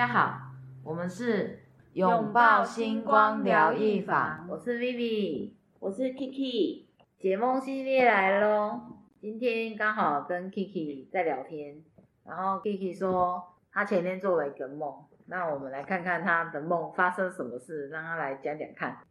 [0.00, 0.40] 大家好，
[0.82, 1.62] 我们是
[1.92, 6.86] 拥抱星光疗愈法，我是 Vivi，我是 Kiki，
[7.18, 8.80] 解梦系列来喽。
[9.20, 11.84] 今天刚好跟 Kiki 在聊天，
[12.24, 19.02] 然后 Kiki 说他前天做了一个梦，那我们来看看他的梦发生什么事，让他来讲讲看。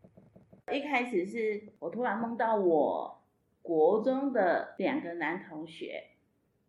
[0.72, 3.22] 一开始是我突然梦到我
[3.62, 6.06] 国中的两个男同学，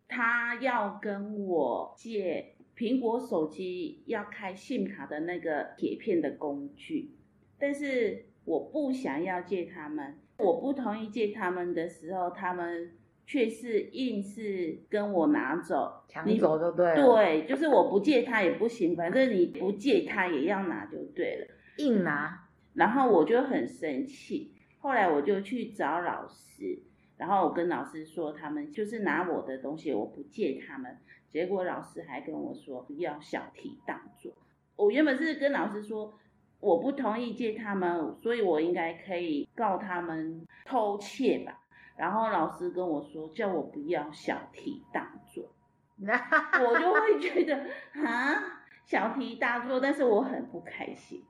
[0.07, 7.11] 他要跟我借苹果手机要开 SIM 卡的那个铁片的工具，
[7.59, 12.93] 但是我不想要借他们，我不同意借他们的时候，他们
[13.27, 22.47] 却是硬是跟我拿走，抢走就对了，对，就是我不借他也不行，反正你不借他也要拿就对了，硬拿。
[22.73, 26.81] 然后我就很生气，后来我就去找老师，
[27.21, 30.97] 然后我跟老师说，他们就是拿我的东西，我不借他们。
[31.29, 34.33] 结果老师还跟我说要小题大做。
[34.75, 36.15] 我原本是跟老师说
[36.61, 41.61] 我不同意借他们，所以我应该可以告他们偷窃吧。
[41.99, 45.45] 然后老师跟我说叫我不要小题大做，
[46.01, 47.55] 我就会觉得
[48.03, 51.23] 啊小题大做，但是我很不开心。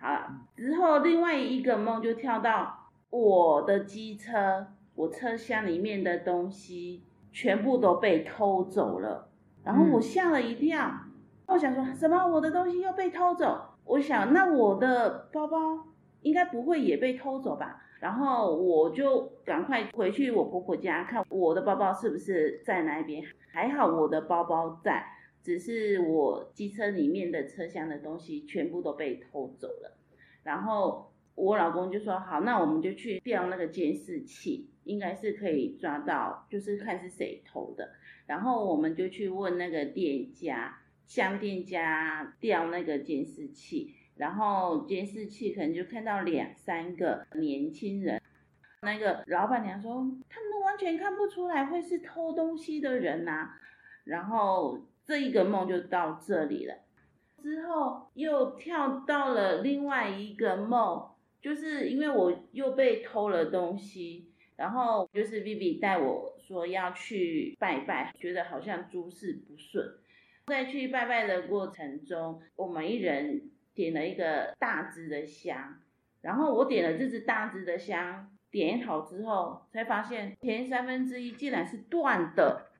[0.00, 9.28] 好，之后另外一个梦就跳到我的机车，我车厢里面的东西全部都被偷走了，
[9.62, 10.90] 然后我吓了一跳，
[11.46, 12.26] 我想说什么？
[12.26, 13.76] 我的东西又被偷走？
[13.84, 15.58] 我想那我的包包
[16.22, 17.82] 应该不会也被偷走吧？
[18.00, 25.04] 然后我就赶快回去我婆婆家看我的包包是不是在那边，还好我的包包在。
[25.42, 29.96] 只是我机车里面的车厢的东西全部都被偷走了，
[30.42, 37.90] 然后我老公就说好，那我们就去调那个监视器，应该是可以抓到，就是看是谁偷的。
[38.26, 48.22] 然后我们就去问那个店家，向店家调那个监视器，然后监视器可能就看到两三个年轻人，
[48.80, 53.50] 那个老板娘说他们完全看不出来会是偷东西的人呐，
[54.04, 54.80] 然后。
[55.06, 56.74] 这一个梦就到这里了，
[57.40, 61.10] 之后又跳到了另外一个梦，
[61.40, 69.86] 就是因为我又被偷了东西，然后就是 Vivi 带我说要去拜拜，觉得好像诸事不顺，
[70.46, 75.80] 在去拜拜的过程中，我们一人点了一个大支的香，
[76.22, 82.70] 然后我点了这支大支的香，点好之后才发现前三分之一竟然是断的，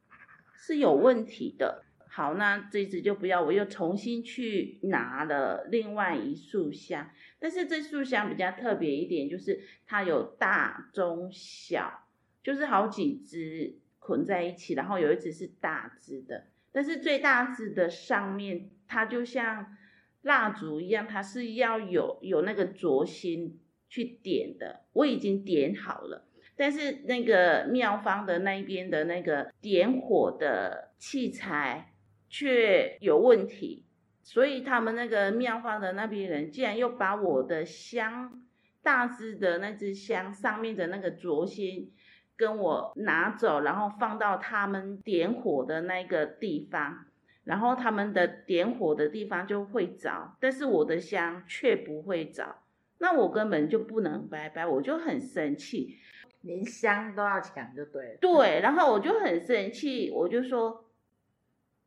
[0.55, 1.86] 是有问题的。
[2.17, 12.07] 好，那这次就不要，我又重新去拿了另外一束香，但是这束香比较特别一点，就是它有大、中、小，
[12.43, 19.77] 就是好几支捆在一起，然后有一支是大支的，但是最大支的上面，它就像
[20.23, 23.61] 蜡烛一样，它是要有有那个灼心
[23.91, 26.27] 去点的，我已经点好了，
[26.57, 31.93] 但是那个妙方的那边的那个点火的器材。
[32.29, 33.85] 却有问题，
[34.23, 38.43] 所以他们那个庙方的那批人竟然又把我的香
[38.83, 41.93] 大支的那支香上面的那个灼心
[42.37, 47.07] 跟我拿走，然后放到他们点火的那个地方，
[47.45, 52.57] 然后他们的点火的地方就会着，但是我的香却不会着，
[52.99, 55.97] 那我根本就不能拜拜，我就很生气，
[56.43, 58.19] 连香都要抢就对了。
[58.21, 60.83] 对，然后我就很生气，我就说。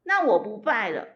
[0.04, 1.08] 那我不拜了，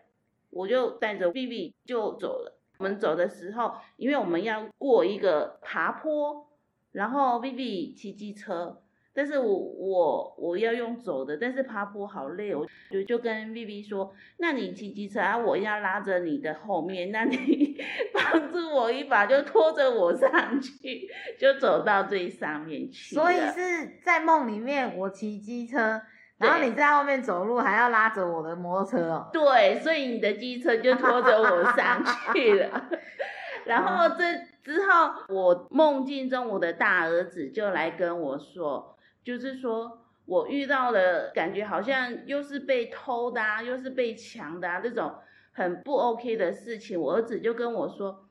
[0.49, 2.59] 我就带着 B B 就走了。
[2.79, 6.47] 我们走的时候，因为我们要过一个爬坡，
[6.91, 8.81] 然后 B B 骑机车，
[9.13, 17.77] 但是我我我要用走的，但是爬坡好累，我就就跟 B B 说，那你骑机车啊，我要拉着你的后面，那你
[18.13, 21.07] 帮助我一把，就拖着我上去，
[21.39, 23.15] 就走到最上面去。
[23.15, 26.01] 所以是在梦里面，我骑机车。
[26.43, 29.29] 然后你在后面走路，还要拉着我的摩托车哦。
[29.31, 32.03] 对，所以你的机车就拖着我上
[32.33, 32.89] 去了。
[33.65, 34.23] 然后这
[34.61, 45.15] 之后，我梦境中我的大儿子就来跟我说，就是说我遇到了感觉好像又是被偷的啊，又是被抢的啊，这种
[45.53, 46.99] 很不 OK 的事情。
[46.99, 48.25] 我儿子就跟我说，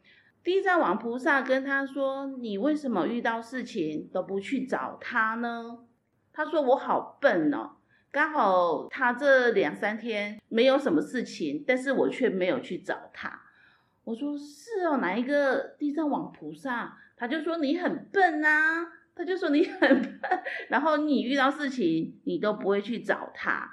[0.44, 5.78] 地藏王菩萨跟他说，你为什么遇到事情都不去找他呢？
[6.34, 7.72] 他说我好笨哦。
[8.12, 13.40] 刚好他这两三天没有什么事情，但是我却没有去找他。
[14.04, 16.98] 我说是哦，哪一个地藏王菩萨？
[17.16, 19.80] 他就说你很笨啊，他就说你很
[20.20, 23.70] 笨，然后你遇到事情你都不会去找他。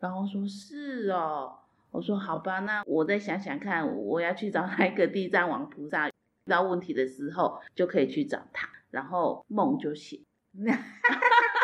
[0.00, 1.54] 然后说是哦，
[1.92, 6.12] 我说好吧，那我再想想看，我要去找哪一个地藏王菩萨，遇
[6.46, 10.24] 到问题的时候就可以去找他，然后梦就醒。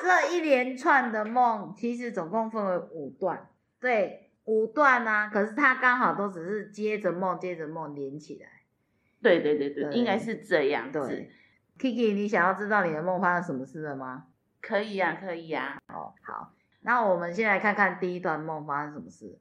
[0.00, 3.48] 这一连串的梦其实总共分为五段，
[3.80, 8.48] 对，五段啊，可是它刚好都只是接着梦接着梦连起来。
[9.20, 11.00] 对对对对，对应该是这样子。
[11.06, 11.30] 对
[11.78, 14.26] ，Kiki，你想要知道你的梦发生什么事了吗？
[14.60, 16.52] 可以呀、可以呀、哦，好，
[16.82, 19.38] 那我们先来看看第一段梦发生什么事。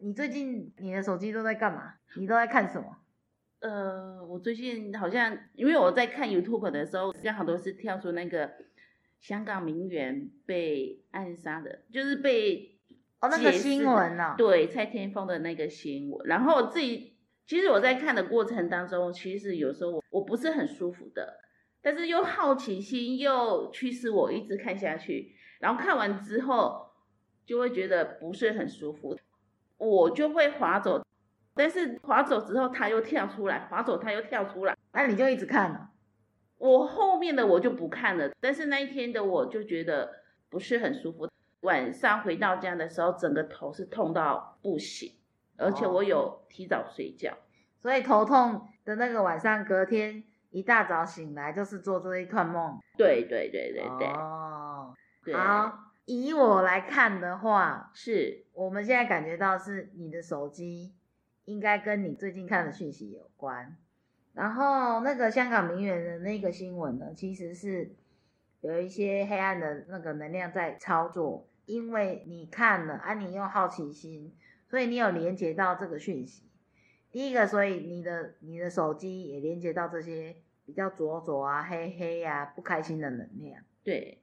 [0.00, 1.94] 你最近你的手机都在干嘛？
[2.16, 2.98] 你都在看什么？
[3.60, 8.50] 呃，我最近好像因为我在看 YouTube 的时候，刚好都是跳出那个
[9.20, 12.78] 香港名媛被暗杀的，就是被
[13.20, 16.26] 哦，那个新闻哦，对蔡天凤的那个新闻。
[16.26, 17.16] 然后我自己
[17.46, 21.38] 其实我在看的过程当中，其实有时候我我不是很舒服的，
[21.80, 25.34] 但是又好奇心又驱使我一直看下去。
[25.58, 26.86] 然后看完之后
[27.46, 29.18] 就会觉得不是很舒服，
[29.78, 31.02] 我就会划走。
[31.54, 34.76] 但是划走之后，他又跳出来，划走他又跳出来。
[34.92, 35.90] 那你就一直看了。
[36.58, 41.28] 我后面的我就不看了，但是那一天的我就觉得不是很舒服。
[41.60, 45.12] 晚上回到家的时候，整个头是痛到不行，
[45.56, 47.36] 而且我有提早睡觉。
[47.78, 52.78] 所以头痛的那个晚上，隔天一大早醒来就是做这一串梦。
[52.96, 54.94] 对对对对对，哦，
[55.24, 60.94] 对好，以我来看的话，是我们现在感觉到是你的手机
[61.44, 63.76] 应该跟你最近看的讯息有关。
[64.36, 67.90] 然后那个香港名媛的那个新闻呢，其实是
[68.60, 74.36] 有一些黑暗的那个能量在操作，因为你看了，啊，你用好奇心，
[74.68, 76.44] 所以你有连接到这个讯息。
[77.10, 80.36] 第一个，所以你的你的手机也连接到这些
[80.66, 83.62] 比较浊浊啊、黑黑啊、不开心的能量。
[83.82, 84.20] 对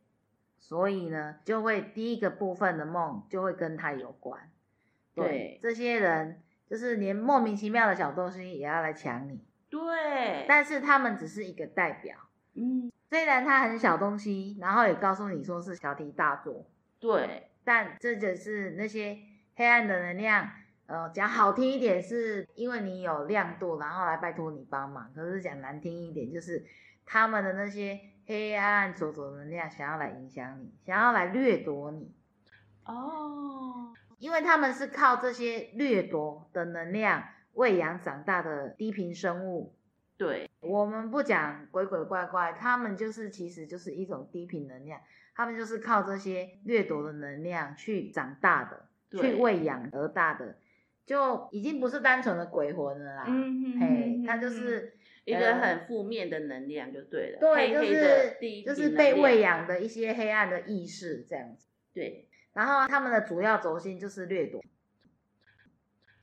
[0.59, 4.51] 所以呢，就会第一个部分的梦就会跟他有关。
[5.15, 9.43] 对这些人就是连莫名其妙的小东西也要来抢你，
[9.73, 12.15] 对，但是他们只是一个代表。
[12.53, 16.67] 嗯虽然它很小东西，然后也告诉你说是小题大做，
[16.99, 19.17] 对但这就是那些
[19.55, 20.47] 黑暗的能量。
[20.85, 25.11] 呃，讲好听一点，是因为你有亮度，然后来拜托你帮忙。
[25.15, 26.63] 可是讲难听一点，就是
[27.05, 32.13] 他们的那些黑暗浊浊的能量想要来影响你，想要来掠夺你。
[32.85, 39.73] 哦，因为他们是靠这些掠夺的能量喂养长大的低频生物。
[40.15, 45.01] 对我们不讲鬼鬼怪怪，他们就是其实就是一种低频能量，
[45.35, 50.55] 他们就是靠这些掠夺的能量去长大的，对去喂养而大的，
[51.05, 53.25] 就已经不是单纯的鬼魂了啦。
[53.27, 54.93] 嗯嘿，他就是
[55.25, 61.67] 一个呃很负面的能量就对了，对，黑就是就是被喂养的一些黑暗的意识这样子。
[61.91, 64.63] 对然后他们的主要轴心就是掠夺。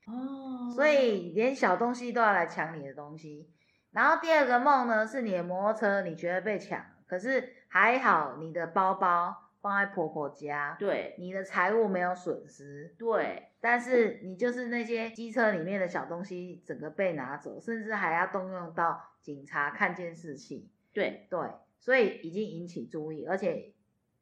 [0.06, 3.49] 哦，所以连小东西都要来抢你的东西。
[3.93, 11.14] 然后第二个梦呢，是你的摩托车，你觉得被抢，可是还好你的包包放在婆婆家，对。
[11.19, 13.49] 你的财物没有损失，对。
[13.61, 21.26] 但是你就是那些机车里面的小东西整个被拿走，甚至还要动用到警察看监视器，对。
[21.28, 21.40] 对，
[21.78, 23.73] 所以已经引起注意，而且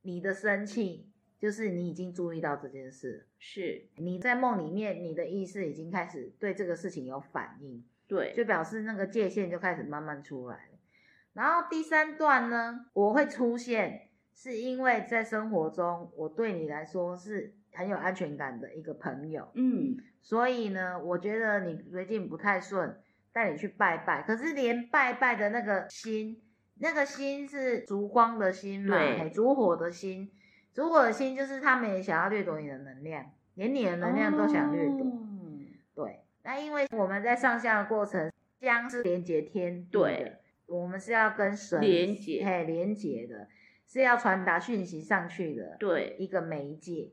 [0.02, 3.26] 你的生气就是你已经注意到这件事。
[3.38, 10.78] 是，你在梦里面，你的意识已经开始对这个事情有反应，对就表示那个界限就开始慢慢出来了。
[11.34, 23.00] 然后第三段呢，我会出现，是因为在生活中我对你来说是很有安全感的一个朋友，嗯所以呢，我觉得你最近不太顺，
[23.32, 24.22] 带你去拜拜。
[24.22, 26.42] 可是连拜拜的那个心，
[26.80, 30.30] 那个心是烛光的心嘛，烛火的心，
[30.78, 35.00] 烛火的心就是他们也想要掠夺你的能量，连你的能量都想掠夺。
[35.00, 35.18] 哦
[35.92, 38.30] 对，那因为我们在上下的过程，
[38.60, 43.48] 将是连接天地的对，我们是要跟神连接嘿，连接的，
[43.88, 47.10] 是要传达讯息上去的对一个媒介，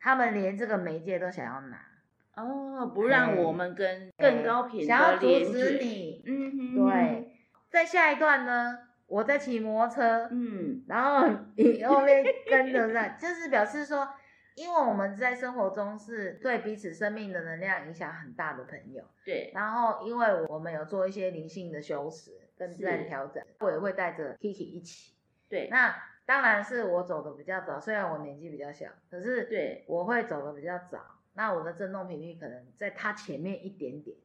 [0.00, 1.86] 他们连这个媒介都想要拿，
[2.34, 6.24] 哦，不让我们跟更高频想要阻止，你。
[6.26, 7.30] 嗯哼，对，
[7.70, 10.84] 在下一段呢，我在骑摩托车，嗯。
[10.88, 14.08] 然后你后面跟着在，就是表示说，
[14.54, 19.50] 因为我们在生活中是对彼此生命的能量影响很大的朋友，对。
[19.54, 25.14] 然后因为我们有做一些灵性的修持跟自然是调整，我也会带着 Kiki 一起。
[25.48, 25.68] 对。
[25.70, 25.94] 那
[26.26, 29.84] 当然是我走的比较早，虽然我年纪比较小，可是对。
[29.86, 31.00] 我会走的比较早，
[31.34, 34.16] 那我的震动频率可能在它前面一点点，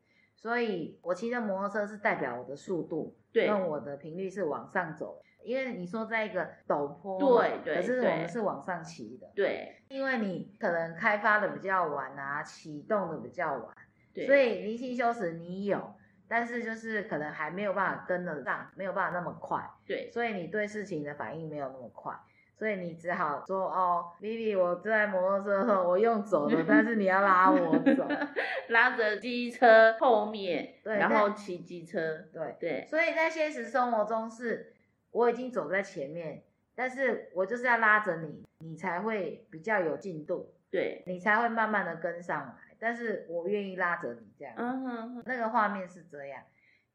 [0.41, 13.75] 所以我骑的摩托车是代表我的速度，对跟我的频率是往上走，因为你说在一个陡坡，对对可是我们是往上骑的，对因为你可能开发的比较晚啊，启动的比较晚，
[14.13, 15.93] 对，所以离心修辞你有，
[16.29, 22.17] 但是就是可能还没有办法跟得上，没有办法那么快，对所以你对事情的反应没有那么快。
[22.59, 28.05] 所以你只好说哦，Vivi，我坐在摩托车后，我用走的，但是你要拉我走。
[28.67, 34.73] 拉着机车后面， 对然后骑机车，对，对所以在现实生活中是，
[35.11, 36.43] 我已经走在前面，
[36.75, 42.75] 但是我就是要拉着你，你才会比较有进度，对，你才会慢慢的跟上来。
[42.77, 46.43] 但是我愿意拉着你这样，嗯哼哼，那个画面是这样。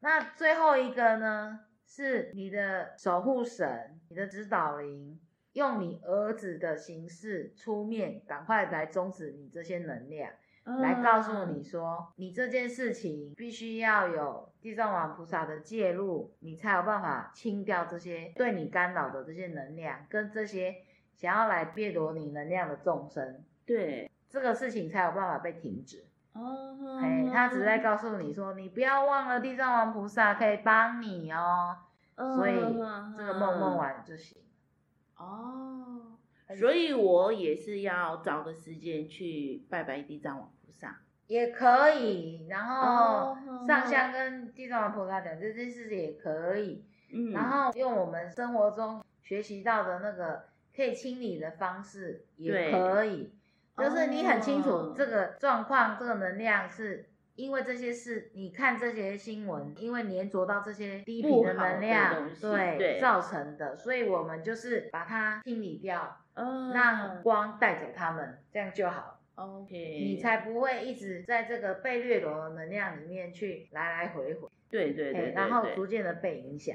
[0.01, 5.19] 那最后一个呢，是你的守护神，你的指导灵，
[5.55, 10.29] 用你儿子的形式出面，赶快来终止你这些能量。
[10.81, 20.75] 来告诉你说，你这件事情必须要有地藏王菩萨的介入，你才有办法清掉这些对你干扰的这些能量，跟这些
[21.13, 26.03] 想要来掠夺你能量的众生，对，这个事情才有办法被停止。
[26.33, 31.77] 哦，哎，他只是在告诉你说，你不要忘了地藏王菩萨可以帮你哦，
[32.17, 32.55] 所以
[33.15, 34.41] 这个梦梦完就行。
[35.17, 36.17] 哦，
[36.57, 41.01] 所以我也是要找个时间去拜拜地藏王菩萨。
[41.27, 46.85] 也可以，然后哦上香跟地藏王菩萨讲这件事情也可以。
[47.11, 50.45] 嗯，然后用我们生活中学习到的那个
[50.75, 53.33] 可以清理的方式也可以，
[53.77, 54.93] 就是你很清楚哦。
[54.95, 69.19] 这个状况、这个能量是因为这些事，你看这些新闻，因为粘着到这些低频的能量对对造成的，所以我们就是把它清理掉，嗯让光带走它们，这样就好。
[69.35, 76.73] OK，你才不会一直在这个被掠夺的能量里面去来来回回，对对对然后逐渐的被影响。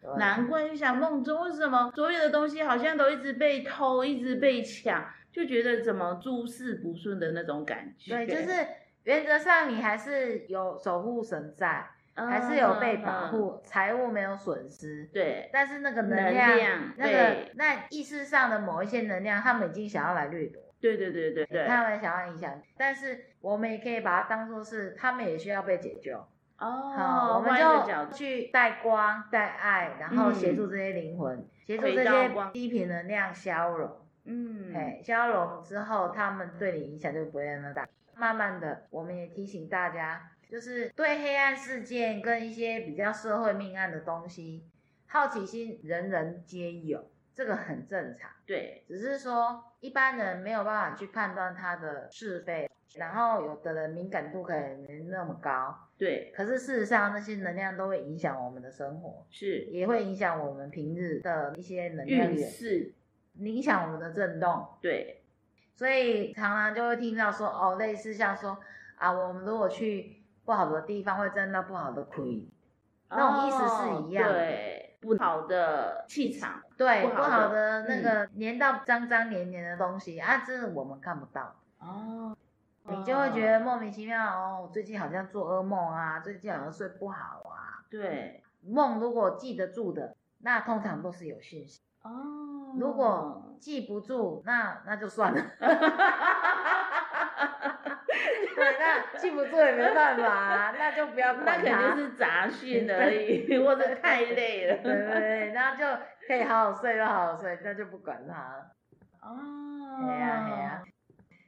[0.00, 8.14] 对难怪就想梦中为什么所有的东西好像都一直被偷，一直被抢，就觉得怎么诸事不顺的那种感觉。
[8.14, 8.66] 对，就是
[9.06, 11.86] 原则上你还是有守护神在，
[12.16, 15.08] 嗯还是有被保护，财务没有损失。
[15.12, 21.66] 对但是那个能能量，那个那意识上的某一些能量，他们已经想要来掠夺，对对对对对。
[21.68, 22.60] 他们想要影响。
[22.76, 26.18] 但是我们也可以把它当做是，他们也需要被解救。
[26.58, 33.88] 哦，好，我们就去带光、带爱，然后协助这些灵魂，协助这些低频能量消融。
[34.24, 37.86] 嗯，哎，消融之后，他们对你影响就不会那么大。
[38.16, 44.64] 慢慢的，我们也提醒大家，就是对黑暗事件跟一些比较社会命案的东西，
[45.06, 48.30] 好奇心人人皆有，这个很正常。
[48.46, 55.76] 对只是说一般人没有办法去判断它的是非，然后有的人敏感度可能没那么高。
[55.98, 62.92] 对可是事实上，那些能量都会影响我们的生活，是也会影响我们平日的一些能量运源，势，
[63.38, 64.66] 影响我们的震动。
[64.80, 65.22] 对
[65.76, 68.58] 所以常常就会听到说，哦，类似像说
[68.96, 72.48] 啊，我们如果去不好的地方，会沾到不好的亏，
[73.10, 82.34] 那种意思是一样的哦对，不好的气场，对，不不好好的的那个粘到脏脏黏黏的东西啊，这是我们看不到，哦，
[82.84, 87.84] 你就会觉得莫名其妙哦，我最近好像做噩梦啊，最近好像睡不好啊。
[87.90, 95.42] 对梦如果记得住的，那通常都是有讯息；哦，如果记不住，那那就算了。
[98.56, 101.70] 对，那记不住也没办法啊，那就不要那管那。
[101.70, 104.78] 肯定是杂讯而已，或者太累了。
[104.78, 105.84] 对对对，那就
[106.26, 108.70] 可以好好睡就好好睡，那就不管它了。
[109.20, 109.36] 哦，
[110.08, 110.82] 哎呀哎呀，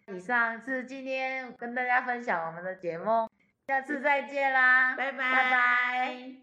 [0.08, 3.26] 以上是今天跟大家分享我们的节目，
[3.66, 6.34] 下次再见啦，拜拜拜拜。